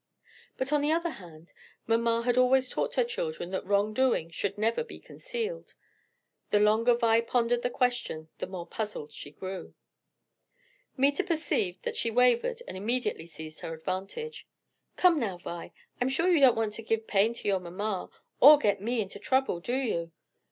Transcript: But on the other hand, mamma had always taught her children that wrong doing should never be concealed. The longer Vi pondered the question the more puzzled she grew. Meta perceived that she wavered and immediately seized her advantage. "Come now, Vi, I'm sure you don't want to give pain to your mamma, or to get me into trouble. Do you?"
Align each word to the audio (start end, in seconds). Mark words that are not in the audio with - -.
But 0.57 0.73
on 0.73 0.81
the 0.81 0.91
other 0.91 1.11
hand, 1.11 1.53
mamma 1.85 2.23
had 2.23 2.35
always 2.35 2.67
taught 2.69 2.95
her 2.95 3.03
children 3.03 3.51
that 3.51 3.67
wrong 3.67 3.93
doing 3.93 4.31
should 4.31 4.57
never 4.57 4.83
be 4.83 4.97
concealed. 4.99 5.75
The 6.49 6.57
longer 6.59 6.95
Vi 6.95 7.21
pondered 7.21 7.61
the 7.61 7.69
question 7.69 8.27
the 8.39 8.47
more 8.47 8.65
puzzled 8.65 9.13
she 9.13 9.29
grew. 9.29 9.75
Meta 10.97 11.23
perceived 11.23 11.83
that 11.83 11.95
she 11.97 12.09
wavered 12.09 12.63
and 12.67 12.75
immediately 12.75 13.27
seized 13.27 13.59
her 13.59 13.75
advantage. 13.75 14.47
"Come 14.97 15.19
now, 15.19 15.37
Vi, 15.37 15.71
I'm 16.01 16.09
sure 16.09 16.29
you 16.29 16.39
don't 16.39 16.57
want 16.57 16.73
to 16.73 16.81
give 16.81 17.05
pain 17.05 17.35
to 17.35 17.47
your 17.47 17.59
mamma, 17.59 18.09
or 18.39 18.57
to 18.57 18.63
get 18.63 18.81
me 18.81 19.01
into 19.01 19.19
trouble. 19.19 19.59
Do 19.59 19.75
you?" 19.75 20.11